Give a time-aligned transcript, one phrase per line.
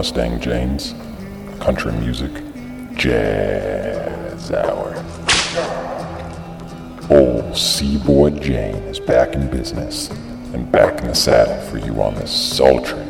[0.00, 0.94] Mustang Jane's
[1.60, 2.32] Country Music
[2.94, 4.94] Jazz Hour.
[7.10, 10.08] Old Seaboy Jane is back in business
[10.54, 13.04] and back in the saddle for you on this sultry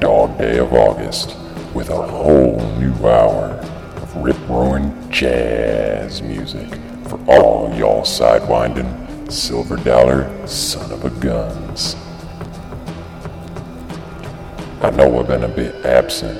[0.00, 1.36] dog day of August
[1.74, 3.50] with a whole new hour
[3.96, 6.66] of rip roaring jazz music
[7.08, 11.94] for all y'all sidewinding silver dollar son of a guns.
[14.82, 16.36] I know we've been a bit absent,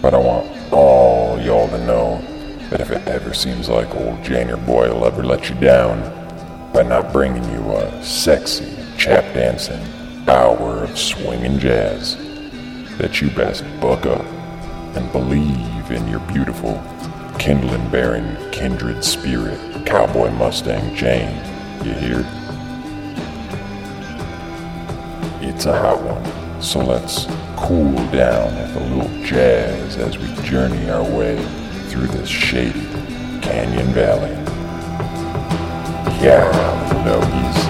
[0.00, 2.18] but I want all y'all to know
[2.70, 6.00] that if it ever seems like old Janer boy will ever let you down
[6.72, 9.82] by not bringing you a sexy, chap dancing
[10.26, 12.16] hour of swinging jazz,
[12.96, 14.24] that you best buck up
[14.96, 16.82] and believe in your beautiful,
[17.38, 21.36] kindling bearing, kindred spirit, cowboy Mustang Jane.
[21.84, 22.20] You hear?
[25.42, 26.35] It's a hot one.
[26.60, 27.26] So let's
[27.56, 31.36] cool down with a little jazz as we journey our way
[31.88, 32.86] through this shady
[33.40, 34.32] canyon valley.
[36.22, 36.50] Yeah,
[37.04, 37.56] doggies.
[37.56, 37.65] Yeah.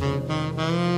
[0.00, 0.93] Música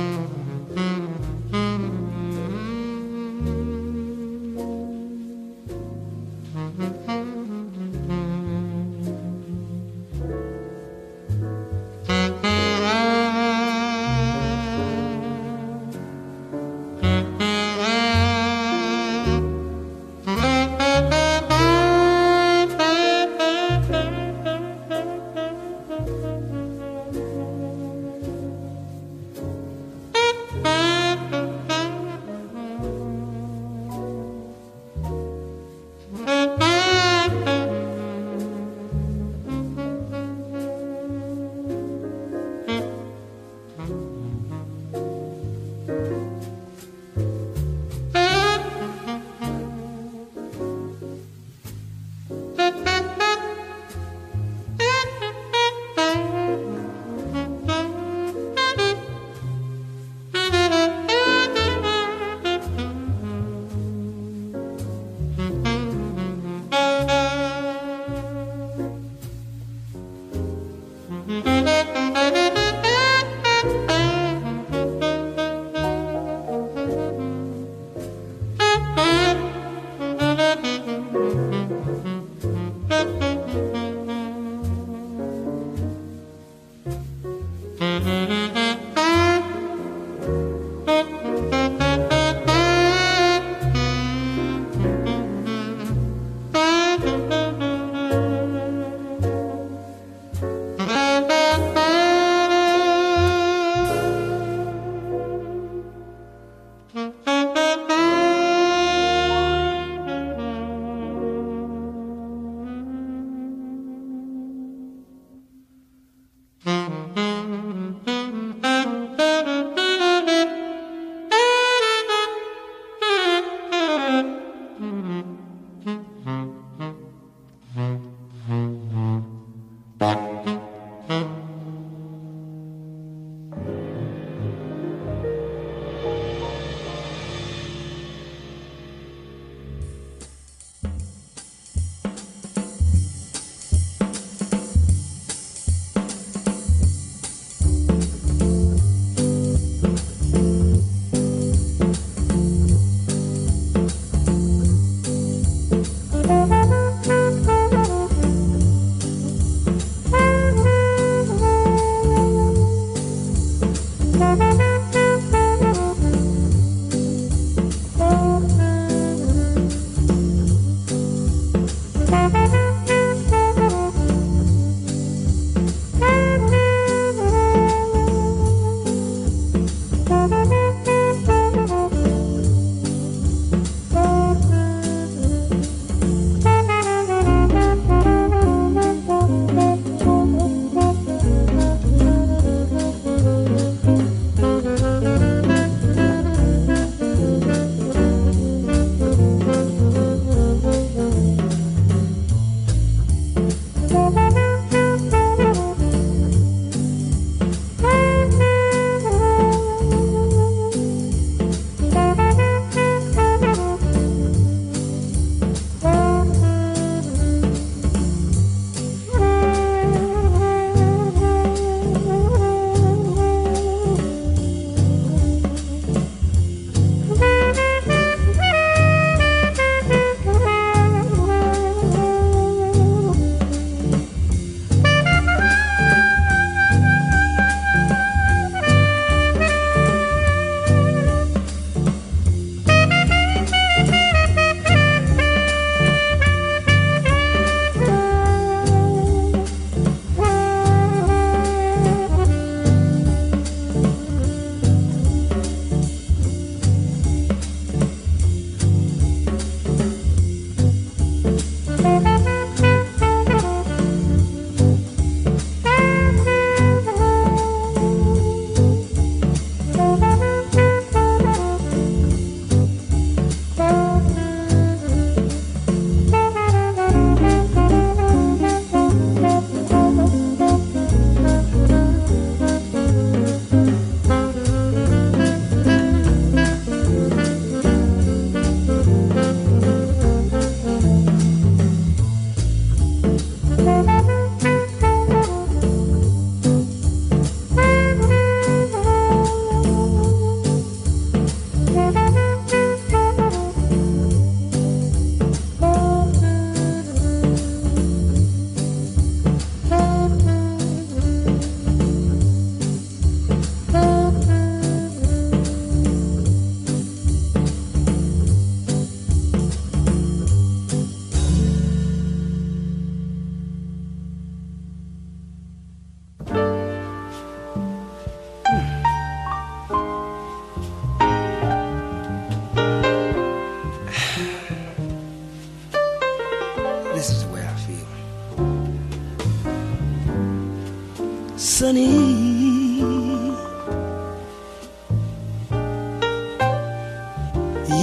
[341.57, 341.89] sunny.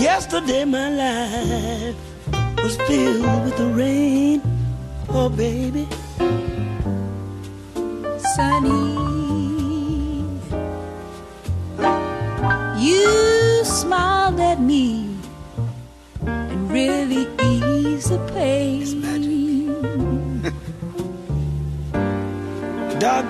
[0.01, 1.97] Yesterday my life
[2.63, 4.41] was filled with the rain.
[5.09, 5.89] Oh, baby,
[8.37, 9.04] sunny.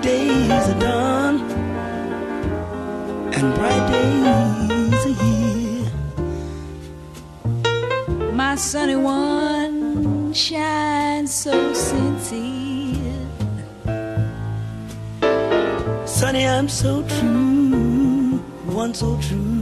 [0.04, 1.40] days are done
[3.32, 5.90] and bright days are here.
[8.32, 13.28] My sunny one shines so sincere.
[16.04, 18.38] Sunny, I'm so true,
[18.80, 19.53] one so true.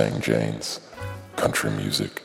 [0.00, 0.80] Mustang Jane's
[1.36, 2.19] country music.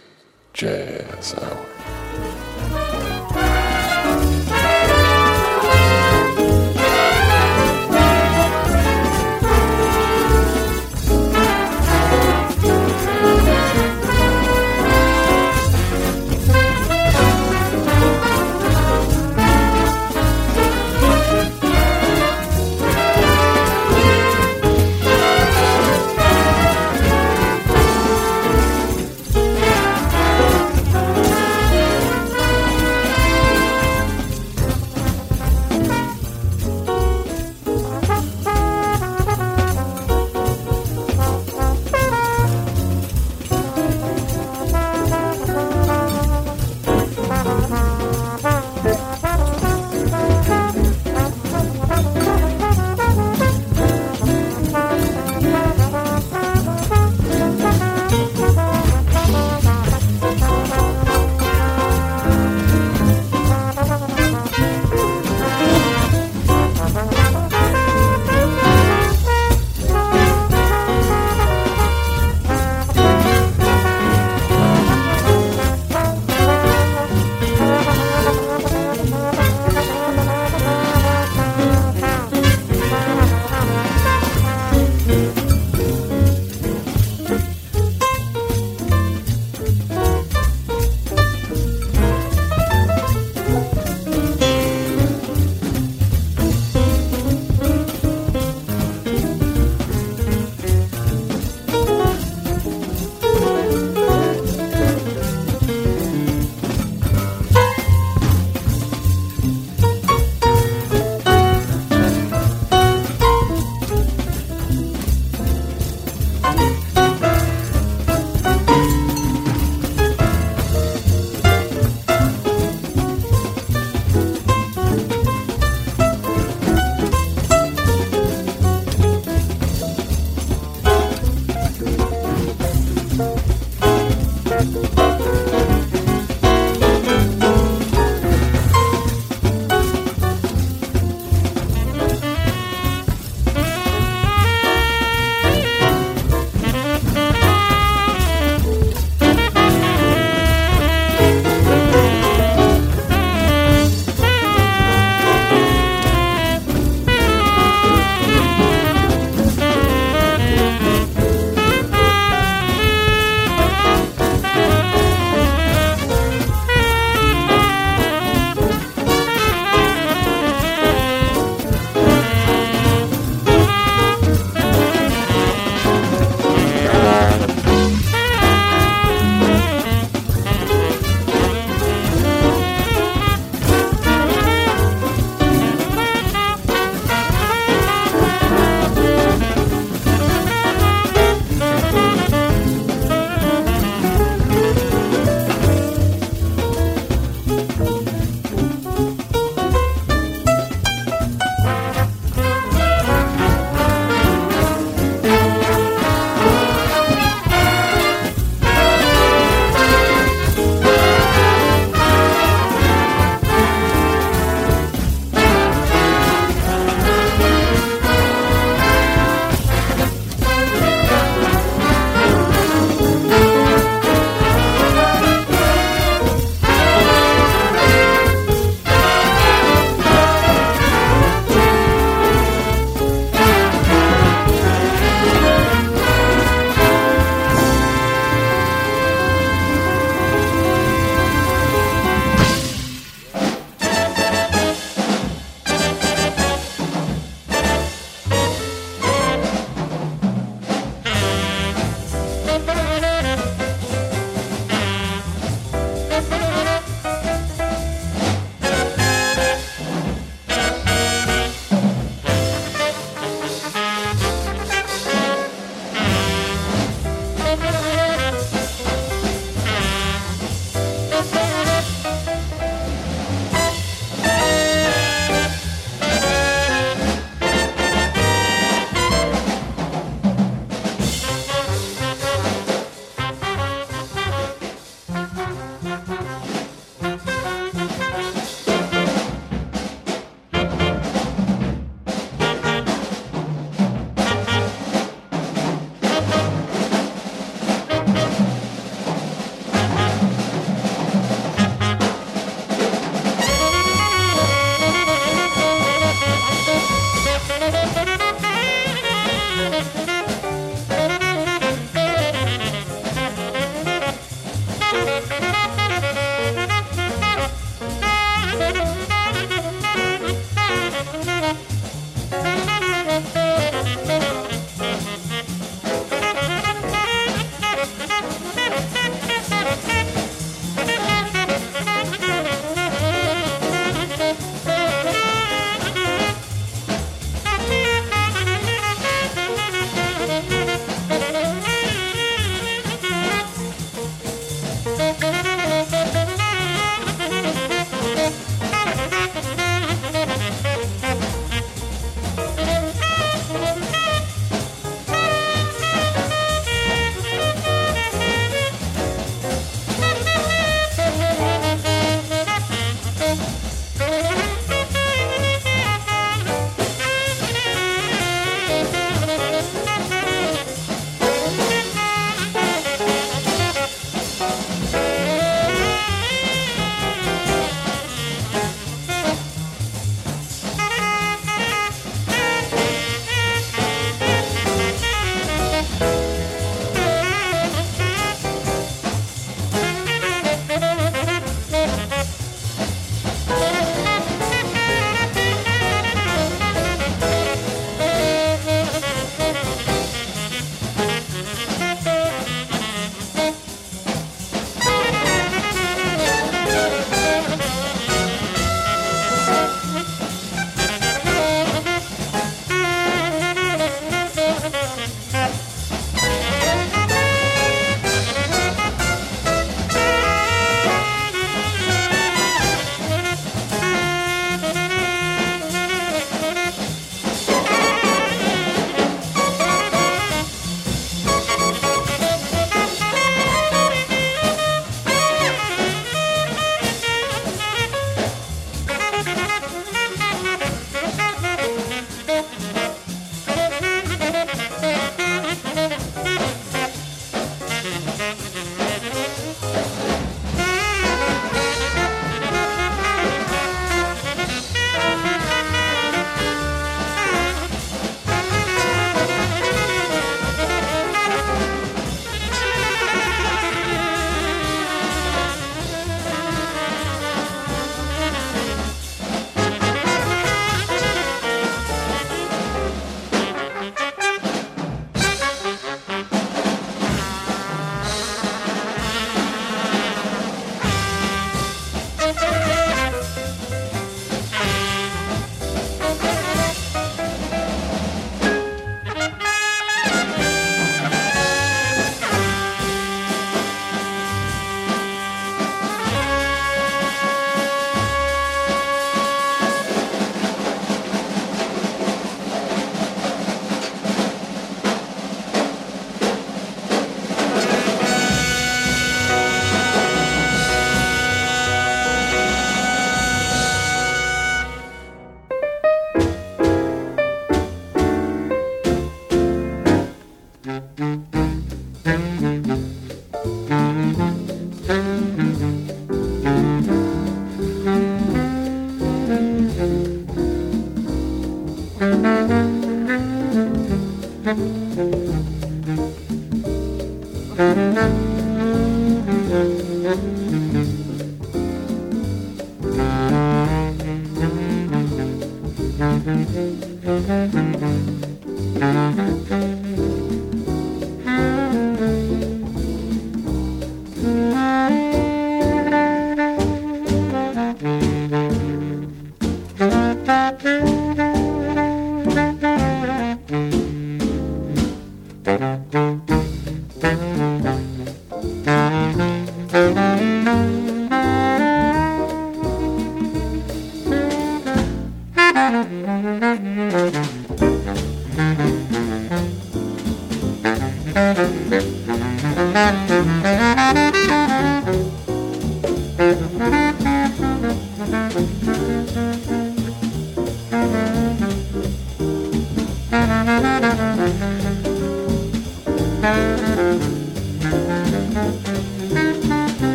[363.98, 364.45] Thank you.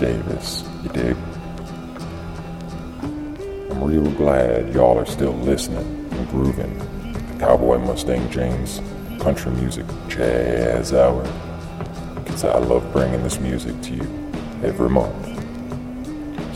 [0.00, 1.16] Davis, you dig?
[3.02, 6.78] I'm real glad y'all are still listening and grooving
[7.14, 8.80] to Cowboy Mustang James
[9.20, 11.24] Country Music Jazz Hour.
[12.26, 14.32] Cause I love bringing this music to you
[14.62, 15.16] every month.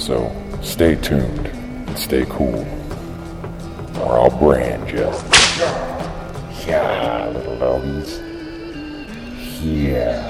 [0.00, 0.30] So
[0.62, 2.64] stay tuned and stay cool,
[3.98, 5.10] or I'll brand you.
[6.64, 8.20] Yeah, little doggies.
[9.60, 10.21] Yeah.